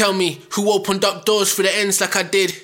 [0.00, 2.54] Tell me who opened up doors for the ends like I did.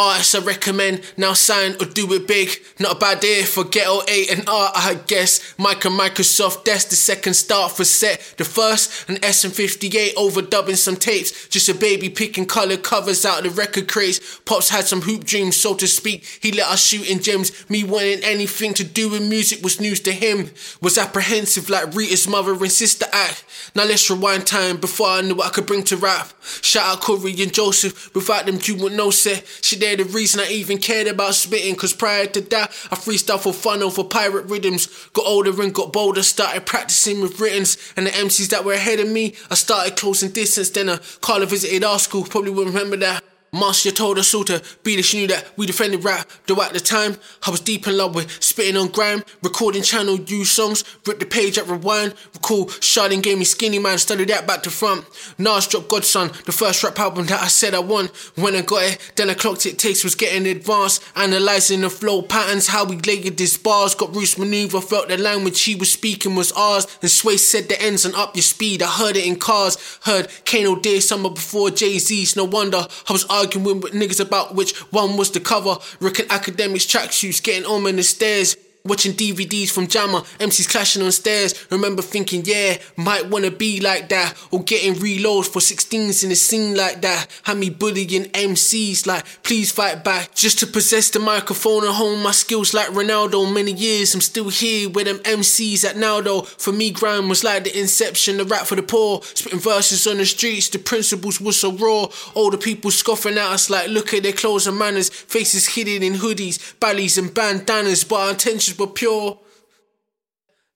[0.00, 2.50] Artists I recommend, now sign or do it big.
[2.78, 5.58] Not a bad idea for Ghetto 8 and art, I guess.
[5.58, 8.34] Mike and Microsoft, that's the second start for set.
[8.36, 11.48] The first, an SM58 overdubbing some tapes.
[11.48, 14.38] Just a baby picking color covers out of the record crates.
[14.44, 16.24] Pops had some hoop dreams, so to speak.
[16.40, 17.68] He let us shoot in gems.
[17.68, 20.50] Me wanting anything to do with music was news to him.
[20.80, 23.44] Was apprehensive like Rita's mother and sister act.
[23.74, 26.32] Now let's rewind time before I knew what I could bring to rap.
[26.62, 28.14] Shout out Corey and Joseph.
[28.14, 29.44] Without them, you would know set.
[29.60, 31.74] Shit, the reason I even cared about spitting.
[31.76, 34.86] Cause prior to that, I freestyle for fun over pirate rhythms.
[35.12, 37.76] Got older and got bolder, started practicing with writtens.
[37.96, 40.70] And the MCs that were ahead of me, I started closing distance.
[40.70, 43.24] Then a caller visited our school, probably wouldn't remember that.
[43.52, 46.28] Marcia told us all to be the she knew that we defended rap.
[46.46, 47.16] Though at the time,
[47.46, 51.26] I was deep in love with spitting on grime, recording channel U songs, ripped the
[51.26, 52.14] page at rewind.
[52.34, 55.04] Recall Sharding gave me Skinnyman, studied that back to front.
[55.38, 58.08] Nas dropped God's Son, the first rap album that I said I won.
[58.34, 61.02] When I got it, then I clocked it, taste was getting advanced.
[61.16, 63.94] Analyzing the flow patterns, how we layered these bars.
[63.94, 66.86] Got Bruce maneuver, felt the language he was speaking was ours.
[67.02, 68.82] And Sway said the ends and up your speed.
[68.82, 72.36] I heard it in cars, heard Kano Day summer before Jay Z's.
[72.36, 75.76] No wonder I was arguing with niggas about which one was the cover.
[76.00, 78.56] Rick and academics tracksuits getting on the stairs.
[78.84, 81.66] Watching DVDs from Jammer, MCs clashing on stairs.
[81.70, 84.34] Remember thinking, yeah, might wanna be like that.
[84.50, 87.26] Or getting reloads for 16s in a scene like that.
[87.42, 90.34] Had me bullying MCs like, please fight back.
[90.34, 93.52] Just to possess the microphone and hone my skills like Ronaldo.
[93.52, 96.42] Many years, I'm still here with them MCs at now though.
[96.42, 99.20] For me, grime was like the inception, the rap for the poor.
[99.22, 102.06] Spitting verses on the streets, the principles were so raw.
[102.34, 105.10] All the people scoffing at us like, look at their clothes and manners.
[105.10, 108.04] Faces hidden in hoodies, ballys and bandanas.
[108.04, 108.34] But our
[108.68, 109.38] intentions were pure.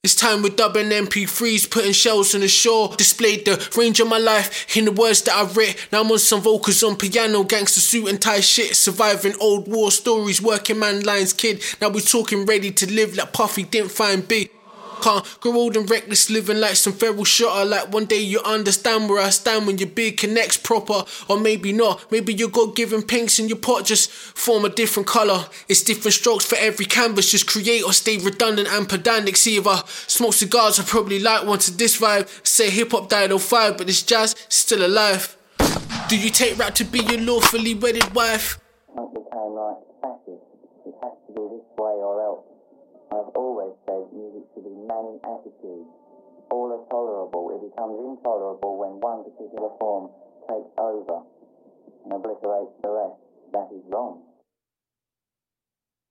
[0.03, 2.93] It's time with dubbing MP3s, putting shells on the shore.
[2.97, 5.77] Displayed the range of my life in the words that I writ.
[5.93, 8.75] Now I'm on some vocals on piano, gangster suit and tie shit.
[8.75, 11.63] Surviving old war stories, working man lines, kid.
[11.81, 14.51] Now we're talking ready to live like Puffy didn't find big.
[15.03, 17.65] Can't grow old and reckless, living like some feral shotter.
[17.65, 21.73] Like one day you understand where I stand when your beard connects proper, or maybe
[21.73, 22.11] not.
[22.13, 25.47] Maybe your God given pinks in your pot just form a different color.
[25.69, 27.31] It's different strokes for every canvas.
[27.33, 29.37] Just create or stay redundant and pedantic.
[29.37, 32.29] See if I smoke cigars, I probably like one to this vibe.
[32.47, 35.37] Say hip hop died on fire, but this jazz still alive.
[36.09, 38.61] Do you take rap to be your lawfully wedded wife?
[38.91, 40.41] It became like passive.
[40.87, 42.45] It has to be this way or else.
[43.11, 43.73] I've always
[44.89, 45.87] said music should be man in attitude.
[46.51, 47.51] All are tolerable.
[47.55, 50.11] It becomes intolerable when one particular form
[50.49, 51.23] takes over
[52.05, 53.21] and obliterates the rest.
[53.53, 54.32] That is wrong.